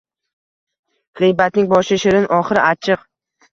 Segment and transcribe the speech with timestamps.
[1.19, 3.09] G‘iybatning boshi “shirin”, oxiri achchiq.